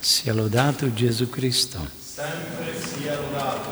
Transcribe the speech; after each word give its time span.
Sia 0.00 0.32
lodato 0.32 0.94
Gesù 0.94 1.28
Cristo. 1.28 1.86
Sempre 2.00 2.74
sia 2.80 3.20
lodato. 3.20 3.68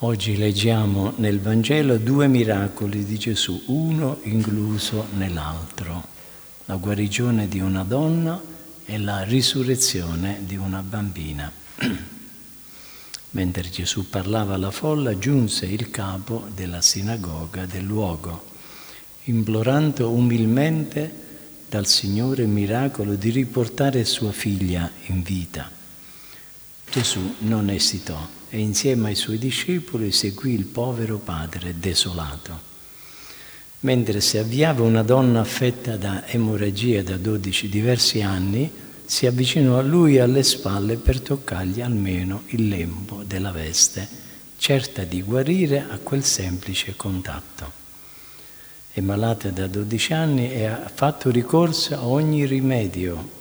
Oggi 0.00 0.36
leggiamo 0.36 1.14
nel 1.16 1.40
Vangelo 1.40 1.96
due 1.96 2.28
miracoli 2.28 3.06
di 3.06 3.16
Gesù, 3.18 3.62
uno 3.68 4.18
incluso 4.24 5.06
nell'altro, 5.16 6.08
la 6.66 6.76
guarigione 6.76 7.48
di 7.48 7.58
una 7.58 7.84
donna 7.84 8.38
e 8.84 8.98
la 8.98 9.22
risurrezione 9.22 10.40
di 10.44 10.56
una 10.56 10.82
bambina. 10.82 11.50
Mentre 13.30 13.70
Gesù 13.70 14.10
parlava 14.10 14.56
alla 14.56 14.70
folla, 14.70 15.18
giunse 15.18 15.64
il 15.64 15.90
capo 15.90 16.48
della 16.54 16.82
sinagoga 16.82 17.64
del 17.64 17.84
luogo, 17.84 18.44
implorando 19.24 20.10
umilmente 20.10 21.27
dal 21.68 21.86
Signore 21.86 22.46
miracolo 22.46 23.14
di 23.14 23.30
riportare 23.30 24.04
sua 24.04 24.32
figlia 24.32 24.90
in 25.06 25.22
vita. 25.22 25.70
Gesù 26.90 27.34
non 27.40 27.68
esitò 27.68 28.26
e 28.48 28.58
insieme 28.58 29.08
ai 29.08 29.14
suoi 29.14 29.38
discepoli 29.38 30.10
seguì 30.10 30.54
il 30.54 30.64
povero 30.64 31.18
padre 31.18 31.78
desolato. 31.78 32.66
Mentre 33.80 34.20
si 34.20 34.38
avviava 34.38 34.82
una 34.82 35.02
donna 35.02 35.40
affetta 35.40 35.96
da 35.96 36.26
emorragia 36.26 37.02
da 37.02 37.16
12 37.16 37.68
diversi 37.68 38.22
anni, 38.22 38.70
si 39.04 39.26
avvicinò 39.26 39.78
a 39.78 39.82
lui 39.82 40.18
alle 40.18 40.42
spalle 40.42 40.96
per 40.96 41.20
toccargli 41.20 41.80
almeno 41.80 42.44
il 42.48 42.68
lembo 42.68 43.22
della 43.24 43.52
veste, 43.52 44.08
certa 44.56 45.04
di 45.04 45.22
guarire 45.22 45.84
a 45.88 45.98
quel 45.98 46.24
semplice 46.24 46.96
contatto 46.96 47.77
è 48.98 49.00
malata 49.00 49.50
da 49.50 49.68
12 49.68 50.12
anni 50.12 50.52
e 50.52 50.66
ha 50.66 50.90
fatto 50.92 51.30
ricorso 51.30 51.94
a 51.94 52.06
ogni 52.06 52.44
rimedio, 52.46 53.36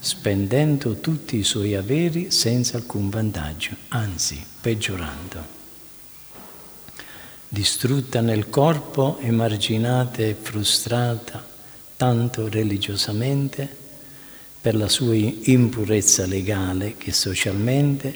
spendendo 0.00 0.98
tutti 0.98 1.36
i 1.36 1.44
suoi 1.44 1.76
averi 1.76 2.32
senza 2.32 2.78
alcun 2.78 3.08
vantaggio, 3.08 3.76
anzi 3.88 4.44
peggiorando. 4.60 5.60
Distrutta 7.48 8.20
nel 8.20 8.50
corpo, 8.50 9.18
emarginata 9.20 10.22
e 10.22 10.34
frustrata, 10.40 11.46
tanto 11.96 12.48
religiosamente, 12.48 13.80
per 14.60 14.74
la 14.74 14.88
sua 14.88 15.14
impurezza 15.14 16.26
legale 16.26 16.96
che 16.96 17.12
socialmente, 17.12 18.12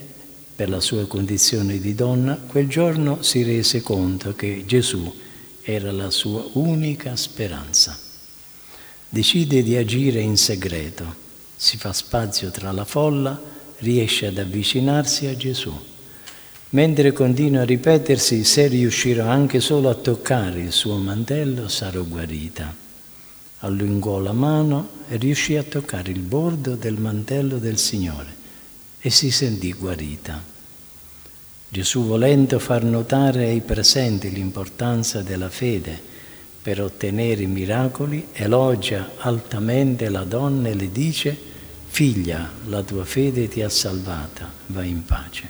per 0.56 0.68
la 0.68 0.80
sua 0.80 1.06
condizione 1.06 1.78
di 1.78 1.94
donna, 1.94 2.36
quel 2.36 2.66
giorno 2.66 3.22
si 3.22 3.44
rese 3.44 3.82
conto 3.82 4.34
che 4.34 4.64
Gesù 4.66 5.24
era 5.68 5.90
la 5.90 6.12
sua 6.12 6.48
unica 6.52 7.16
speranza. 7.16 7.98
Decide 9.08 9.64
di 9.64 9.76
agire 9.76 10.20
in 10.20 10.36
segreto, 10.36 11.12
si 11.56 11.76
fa 11.76 11.92
spazio 11.92 12.52
tra 12.52 12.70
la 12.70 12.84
folla, 12.84 13.40
riesce 13.78 14.26
ad 14.26 14.38
avvicinarsi 14.38 15.26
a 15.26 15.36
Gesù. 15.36 15.76
Mentre 16.70 17.10
continua 17.10 17.62
a 17.62 17.64
ripetersi, 17.64 18.44
se 18.44 18.68
riuscirò 18.68 19.26
anche 19.26 19.58
solo 19.58 19.88
a 19.88 19.94
toccare 19.94 20.60
il 20.60 20.70
suo 20.70 20.98
mantello, 20.98 21.66
sarò 21.66 22.04
guarita. 22.04 22.72
Allungò 23.60 24.20
la 24.20 24.32
mano 24.32 24.90
e 25.08 25.16
riuscì 25.16 25.56
a 25.56 25.64
toccare 25.64 26.12
il 26.12 26.20
bordo 26.20 26.76
del 26.76 26.96
mantello 26.96 27.58
del 27.58 27.78
Signore 27.78 28.34
e 29.00 29.10
si 29.10 29.32
sentì 29.32 29.72
guarita. 29.72 30.54
Gesù 31.68 32.04
volendo 32.06 32.60
far 32.60 32.84
notare 32.84 33.46
ai 33.46 33.60
presenti 33.60 34.30
l'importanza 34.30 35.22
della 35.22 35.50
fede 35.50 36.00
per 36.62 36.80
ottenere 36.80 37.42
i 37.42 37.46
miracoli, 37.46 38.28
elogia 38.32 39.12
altamente 39.18 40.08
la 40.08 40.22
donna 40.22 40.68
e 40.68 40.74
le 40.74 40.90
dice, 40.92 41.36
figlia, 41.86 42.48
la 42.66 42.82
tua 42.82 43.04
fede 43.04 43.48
ti 43.48 43.62
ha 43.62 43.68
salvata, 43.68 44.50
vai 44.66 44.88
in 44.88 45.04
pace. 45.04 45.48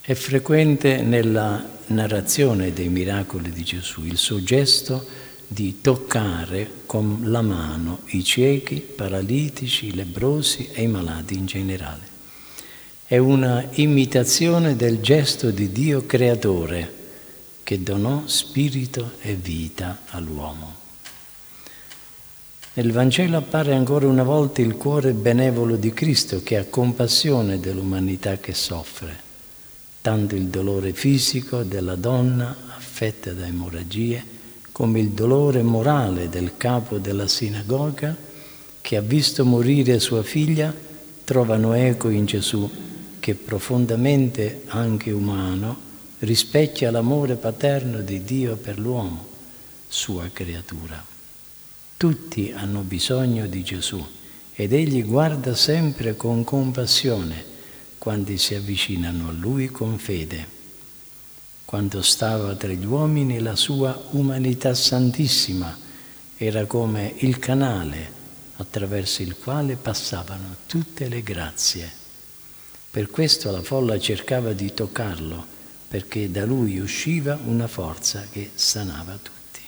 È 0.00 0.14
frequente 0.14 1.02
nella 1.02 1.64
narrazione 1.86 2.72
dei 2.72 2.88
miracoli 2.88 3.50
di 3.50 3.64
Gesù 3.64 4.04
il 4.04 4.16
suo 4.16 4.42
gesto 4.42 5.04
di 5.48 5.80
toccare 5.80 6.70
con 6.86 7.22
la 7.24 7.42
mano 7.42 8.00
i 8.06 8.22
ciechi, 8.22 8.76
paralitici, 8.76 9.94
lebrosi 9.94 10.68
e 10.72 10.82
i 10.82 10.88
malati 10.88 11.34
in 11.34 11.46
generale 11.46 12.15
è 13.08 13.18
una 13.18 13.64
imitazione 13.74 14.74
del 14.74 15.00
gesto 15.00 15.52
di 15.52 15.70
Dio 15.70 16.06
creatore 16.06 16.94
che 17.62 17.80
donò 17.80 18.24
spirito 18.26 19.12
e 19.20 19.34
vita 19.34 20.00
all'uomo. 20.08 20.74
Nel 22.72 22.90
Vangelo 22.90 23.36
appare 23.36 23.74
ancora 23.74 24.08
una 24.08 24.24
volta 24.24 24.60
il 24.60 24.74
cuore 24.74 25.12
benevolo 25.12 25.76
di 25.76 25.92
Cristo 25.92 26.42
che 26.42 26.56
ha 26.56 26.64
compassione 26.64 27.60
dell'umanità 27.60 28.38
che 28.38 28.54
soffre, 28.54 29.16
tanto 30.00 30.34
il 30.34 30.46
dolore 30.46 30.92
fisico 30.92 31.62
della 31.62 31.94
donna 31.94 32.56
affetta 32.76 33.32
da 33.32 33.46
emorragie 33.46 34.34
come 34.72 34.98
il 34.98 35.10
dolore 35.10 35.62
morale 35.62 36.28
del 36.28 36.56
capo 36.56 36.98
della 36.98 37.28
sinagoga 37.28 38.16
che 38.80 38.96
ha 38.96 39.00
visto 39.00 39.44
morire 39.44 40.00
sua 40.00 40.24
figlia 40.24 40.74
trovano 41.22 41.72
eco 41.72 42.08
in 42.08 42.24
Gesù 42.24 42.68
che 43.26 43.34
profondamente 43.34 44.62
anche 44.66 45.10
umano 45.10 45.76
rispecchia 46.20 46.92
l'amore 46.92 47.34
paterno 47.34 47.98
di 47.98 48.22
Dio 48.22 48.54
per 48.54 48.78
l'uomo, 48.78 49.26
sua 49.88 50.30
creatura. 50.32 51.04
Tutti 51.96 52.52
hanno 52.54 52.82
bisogno 52.82 53.48
di 53.48 53.64
Gesù 53.64 54.00
ed 54.54 54.72
Egli 54.72 55.04
guarda 55.04 55.56
sempre 55.56 56.14
con 56.14 56.44
compassione 56.44 57.44
quando 57.98 58.36
si 58.36 58.54
avvicinano 58.54 59.30
a 59.30 59.32
Lui 59.32 59.70
con 59.70 59.98
fede. 59.98 60.46
Quando 61.64 62.02
stava 62.02 62.54
tra 62.54 62.70
gli 62.70 62.86
uomini 62.86 63.40
la 63.40 63.56
sua 63.56 64.06
umanità 64.10 64.72
santissima 64.72 65.76
era 66.36 66.64
come 66.66 67.12
il 67.16 67.40
canale 67.40 68.08
attraverso 68.58 69.22
il 69.22 69.36
quale 69.36 69.74
passavano 69.74 70.54
tutte 70.66 71.08
le 71.08 71.24
grazie 71.24 72.04
per 72.96 73.10
questo 73.10 73.50
la 73.50 73.60
folla 73.60 73.98
cercava 73.98 74.54
di 74.54 74.72
toccarlo, 74.72 75.44
perché 75.86 76.30
da 76.30 76.46
lui 76.46 76.78
usciva 76.78 77.38
una 77.44 77.66
forza 77.66 78.24
che 78.30 78.52
sanava 78.54 79.18
tutti. 79.22 79.60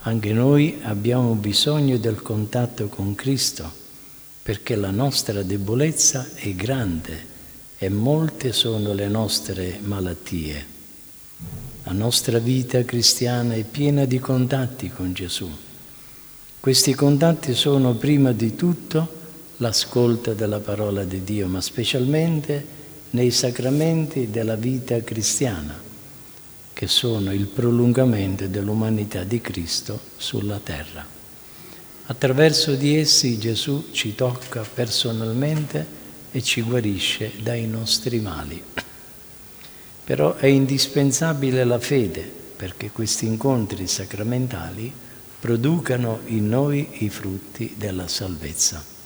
Anche 0.00 0.32
noi 0.32 0.80
abbiamo 0.82 1.34
bisogno 1.34 1.96
del 1.96 2.20
contatto 2.20 2.88
con 2.88 3.14
Cristo, 3.14 3.70
perché 4.42 4.74
la 4.74 4.90
nostra 4.90 5.44
debolezza 5.44 6.26
è 6.34 6.52
grande 6.52 7.26
e 7.78 7.88
molte 7.88 8.52
sono 8.52 8.92
le 8.92 9.06
nostre 9.06 9.78
malattie. 9.80 10.66
La 11.84 11.92
nostra 11.92 12.40
vita 12.40 12.84
cristiana 12.84 13.54
è 13.54 13.62
piena 13.62 14.04
di 14.04 14.18
contatti 14.18 14.90
con 14.90 15.12
Gesù. 15.12 15.48
Questi 16.58 16.92
contatti 16.94 17.54
sono 17.54 17.94
prima 17.94 18.32
di 18.32 18.56
tutto 18.56 19.17
l'ascolto 19.58 20.34
della 20.34 20.60
parola 20.60 21.04
di 21.04 21.22
Dio, 21.22 21.46
ma 21.46 21.60
specialmente 21.60 22.76
nei 23.10 23.30
sacramenti 23.30 24.30
della 24.30 24.56
vita 24.56 25.00
cristiana, 25.02 25.78
che 26.72 26.86
sono 26.86 27.32
il 27.32 27.46
prolungamento 27.46 28.46
dell'umanità 28.46 29.24
di 29.24 29.40
Cristo 29.40 29.98
sulla 30.16 30.60
terra. 30.62 31.04
Attraverso 32.06 32.74
di 32.74 32.96
essi 32.96 33.38
Gesù 33.38 33.90
ci 33.92 34.14
tocca 34.14 34.62
personalmente 34.62 35.86
e 36.30 36.42
ci 36.42 36.62
guarisce 36.62 37.32
dai 37.42 37.66
nostri 37.66 38.20
mali. 38.20 38.62
Però 40.04 40.36
è 40.36 40.46
indispensabile 40.46 41.64
la 41.64 41.78
fede 41.78 42.36
perché 42.56 42.90
questi 42.90 43.26
incontri 43.26 43.86
sacramentali 43.86 44.92
producano 45.38 46.20
in 46.26 46.48
noi 46.48 46.88
i 47.04 47.08
frutti 47.08 47.74
della 47.76 48.08
salvezza. 48.08 48.97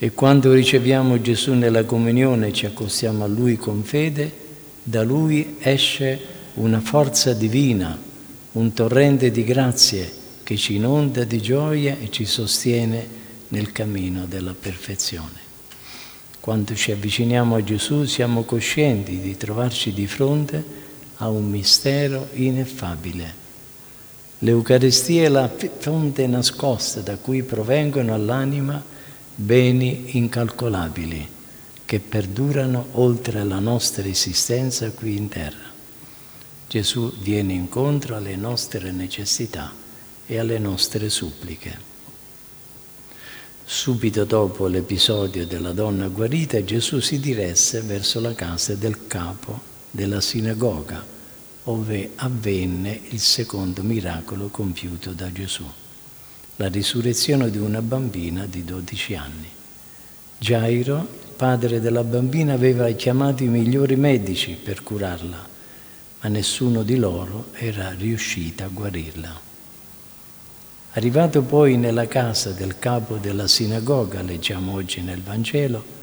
E 0.00 0.12
quando 0.12 0.52
riceviamo 0.52 1.20
Gesù 1.20 1.54
nella 1.54 1.84
comunione 1.84 2.48
e 2.48 2.52
ci 2.52 2.66
accostiamo 2.66 3.24
a 3.24 3.26
Lui 3.26 3.56
con 3.56 3.82
fede, 3.82 4.32
da 4.84 5.02
Lui 5.02 5.56
esce 5.58 6.20
una 6.54 6.78
forza 6.78 7.32
divina, 7.32 7.98
un 8.52 8.72
torrente 8.72 9.32
di 9.32 9.42
grazie 9.42 10.08
che 10.44 10.56
ci 10.56 10.76
inonda 10.76 11.24
di 11.24 11.42
gioia 11.42 11.96
e 12.00 12.10
ci 12.10 12.26
sostiene 12.26 13.06
nel 13.48 13.72
cammino 13.72 14.26
della 14.26 14.54
perfezione. 14.58 15.46
Quando 16.38 16.76
ci 16.76 16.92
avviciniamo 16.92 17.56
a 17.56 17.64
Gesù 17.64 18.04
siamo 18.04 18.44
coscienti 18.44 19.18
di 19.18 19.36
trovarci 19.36 19.92
di 19.92 20.06
fronte 20.06 20.64
a 21.16 21.28
un 21.28 21.50
mistero 21.50 22.28
ineffabile. 22.34 23.46
L'Eucaristia 24.38 25.24
è 25.24 25.28
la 25.28 25.50
fonte 25.78 26.24
nascosta 26.28 27.00
da 27.00 27.16
cui 27.16 27.42
provengono 27.42 28.14
all'anima 28.14 28.96
beni 29.40 30.16
incalcolabili 30.16 31.28
che 31.84 32.00
perdurano 32.00 32.88
oltre 32.94 33.44
la 33.44 33.60
nostra 33.60 34.02
esistenza 34.08 34.90
qui 34.90 35.16
in 35.16 35.28
terra. 35.28 35.66
Gesù 36.66 37.12
viene 37.20 37.52
incontro 37.52 38.16
alle 38.16 38.34
nostre 38.34 38.90
necessità 38.90 39.72
e 40.26 40.38
alle 40.38 40.58
nostre 40.58 41.08
suppliche. 41.08 41.86
Subito 43.64 44.24
dopo 44.24 44.66
l'episodio 44.66 45.46
della 45.46 45.72
donna 45.72 46.08
guarita, 46.08 46.64
Gesù 46.64 46.98
si 46.98 47.20
diresse 47.20 47.80
verso 47.82 48.18
la 48.18 48.34
casa 48.34 48.74
del 48.74 49.06
capo 49.06 49.60
della 49.88 50.20
sinagoga, 50.20 51.06
dove 51.62 52.10
avvenne 52.16 53.02
il 53.10 53.20
secondo 53.20 53.84
miracolo 53.84 54.48
compiuto 54.48 55.12
da 55.12 55.30
Gesù, 55.30 55.64
la 56.60 56.66
risurrezione 56.66 57.50
di 57.50 57.58
una 57.58 57.80
bambina 57.80 58.44
di 58.44 58.64
12 58.64 59.14
anni. 59.14 59.48
Gairo, 60.38 61.06
padre 61.36 61.80
della 61.80 62.02
bambina, 62.02 62.54
aveva 62.54 62.90
chiamato 62.90 63.44
i 63.44 63.46
migliori 63.46 63.94
medici 63.94 64.58
per 64.60 64.82
curarla, 64.82 65.48
ma 66.20 66.28
nessuno 66.28 66.82
di 66.82 66.96
loro 66.96 67.50
era 67.52 67.92
riuscito 67.96 68.64
a 68.64 68.68
guarirla. 68.72 69.40
Arrivato 70.94 71.42
poi 71.42 71.76
nella 71.76 72.08
casa 72.08 72.50
del 72.50 72.76
capo 72.80 73.18
della 73.18 73.46
sinagoga, 73.46 74.20
leggiamo 74.22 74.72
oggi 74.72 75.00
nel 75.00 75.22
Vangelo, 75.22 75.96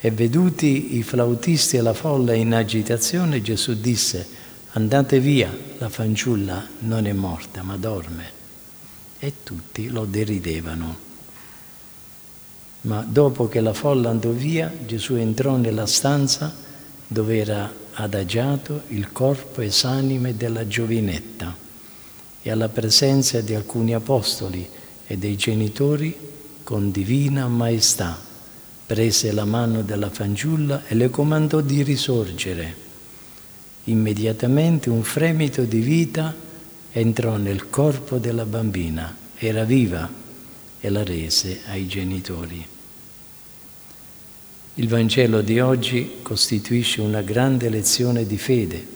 e 0.00 0.10
veduti 0.10 0.96
i 0.96 1.04
flautisti 1.04 1.76
e 1.76 1.80
la 1.80 1.94
folla 1.94 2.34
in 2.34 2.52
agitazione, 2.54 3.40
Gesù 3.40 3.80
disse, 3.80 4.26
andate 4.72 5.20
via, 5.20 5.56
la 5.78 5.88
fanciulla 5.88 6.66
non 6.80 7.06
è 7.06 7.12
morta, 7.12 7.62
ma 7.62 7.76
dorme. 7.76 8.41
E 9.24 9.34
tutti 9.44 9.88
lo 9.88 10.04
deridevano. 10.04 10.96
Ma 12.80 13.06
dopo 13.08 13.46
che 13.46 13.60
la 13.60 13.72
folla 13.72 14.10
andò 14.10 14.30
via, 14.30 14.72
Gesù 14.84 15.14
entrò 15.14 15.54
nella 15.54 15.86
stanza 15.86 16.52
dove 17.06 17.36
era 17.36 17.72
adagiato 17.92 18.82
il 18.88 19.12
corpo 19.12 19.60
esanime 19.60 20.36
della 20.36 20.66
giovinetta 20.66 21.56
e 22.42 22.50
alla 22.50 22.68
presenza 22.68 23.40
di 23.40 23.54
alcuni 23.54 23.94
apostoli 23.94 24.68
e 25.06 25.16
dei 25.16 25.36
genitori 25.36 26.18
con 26.64 26.90
divina 26.90 27.46
maestà 27.46 28.18
prese 28.84 29.30
la 29.30 29.44
mano 29.44 29.82
della 29.82 30.10
fanciulla 30.10 30.82
e 30.88 30.96
le 30.96 31.10
comandò 31.10 31.60
di 31.60 31.84
risorgere. 31.84 32.74
Immediatamente 33.84 34.90
un 34.90 35.04
fremito 35.04 35.62
di 35.62 35.78
vita 35.78 36.34
entrò 36.92 37.36
nel 37.36 37.70
corpo 37.70 38.18
della 38.18 38.44
bambina, 38.44 39.16
era 39.36 39.64
viva 39.64 40.10
e 40.78 40.90
la 40.90 41.02
rese 41.02 41.60
ai 41.68 41.86
genitori. 41.86 42.66
Il 44.74 44.88
Vangelo 44.88 45.40
di 45.40 45.58
oggi 45.60 46.18
costituisce 46.22 47.00
una 47.00 47.22
grande 47.22 47.68
lezione 47.68 48.26
di 48.26 48.38
fede 48.38 48.86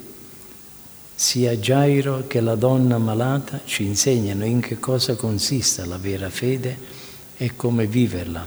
sia 1.14 1.54
Gairo 1.54 2.24
che 2.26 2.40
la 2.40 2.56
donna 2.56 2.98
malata 2.98 3.62
ci 3.64 3.84
insegnano 3.84 4.44
in 4.44 4.60
che 4.60 4.78
cosa 4.78 5.14
consista 5.14 5.86
la 5.86 5.96
vera 5.96 6.28
fede 6.28 6.76
e 7.38 7.56
come 7.56 7.86
viverla. 7.86 8.46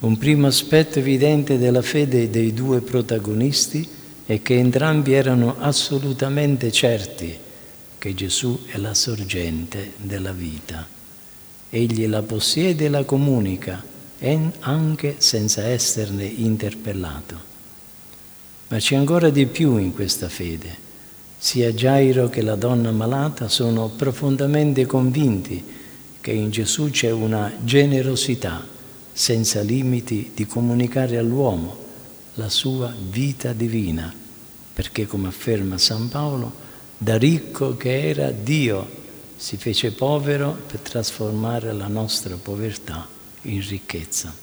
Un 0.00 0.18
primo 0.18 0.46
aspetto 0.46 0.98
evidente 0.98 1.56
della 1.56 1.80
fede 1.80 2.28
dei 2.28 2.52
due 2.52 2.82
protagonisti 2.82 3.88
è 4.26 4.42
che 4.42 4.58
entrambi 4.58 5.14
erano 5.14 5.56
assolutamente 5.58 6.70
certi 6.70 7.43
che 8.04 8.12
Gesù 8.12 8.66
è 8.66 8.76
la 8.76 8.92
sorgente 8.92 9.94
della 9.96 10.32
vita. 10.32 10.86
Egli 11.70 12.06
la 12.06 12.20
possiede 12.20 12.84
e 12.84 12.88
la 12.90 13.02
comunica, 13.02 13.82
anche 14.60 15.14
senza 15.16 15.62
esserne 15.68 16.26
interpellato. 16.26 17.40
Ma 18.68 18.76
c'è 18.76 18.96
ancora 18.96 19.30
di 19.30 19.46
più 19.46 19.78
in 19.78 19.94
questa 19.94 20.28
fede. 20.28 20.76
Sia 21.38 21.72
Gairo 21.72 22.28
che 22.28 22.42
la 22.42 22.56
donna 22.56 22.90
malata 22.90 23.48
sono 23.48 23.88
profondamente 23.88 24.84
convinti 24.84 25.64
che 26.20 26.30
in 26.30 26.50
Gesù 26.50 26.90
c'è 26.90 27.10
una 27.10 27.50
generosità 27.62 28.66
senza 29.14 29.62
limiti 29.62 30.32
di 30.34 30.44
comunicare 30.46 31.16
all'uomo 31.16 31.74
la 32.34 32.50
sua 32.50 32.92
vita 33.08 33.54
divina, 33.54 34.12
perché 34.74 35.06
come 35.06 35.28
afferma 35.28 35.78
San 35.78 36.10
Paolo, 36.10 36.64
da 36.96 37.16
ricco 37.16 37.76
che 37.76 38.08
era 38.08 38.30
Dio 38.30 39.02
si 39.36 39.56
fece 39.56 39.92
povero 39.92 40.56
per 40.66 40.80
trasformare 40.80 41.72
la 41.72 41.88
nostra 41.88 42.36
povertà 42.36 43.06
in 43.42 43.66
ricchezza. 43.66 44.34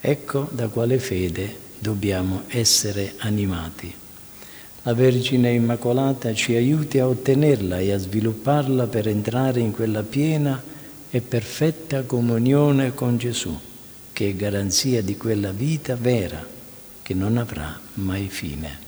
Ecco 0.00 0.48
da 0.50 0.68
quale 0.68 0.98
fede 0.98 1.66
dobbiamo 1.78 2.44
essere 2.46 3.14
animati. 3.18 3.92
La 4.82 4.94
Vergine 4.94 5.52
Immacolata 5.52 6.32
ci 6.32 6.54
aiuti 6.54 6.98
a 6.98 7.08
ottenerla 7.08 7.80
e 7.80 7.92
a 7.92 7.98
svilupparla 7.98 8.86
per 8.86 9.08
entrare 9.08 9.60
in 9.60 9.72
quella 9.72 10.02
piena 10.02 10.62
e 11.10 11.20
perfetta 11.20 12.04
comunione 12.04 12.94
con 12.94 13.18
Gesù, 13.18 13.58
che 14.12 14.28
è 14.28 14.34
garanzia 14.34 15.02
di 15.02 15.16
quella 15.16 15.50
vita 15.50 15.96
vera 15.96 16.46
che 17.02 17.14
non 17.14 17.36
avrà 17.36 17.78
mai 17.94 18.28
fine. 18.28 18.87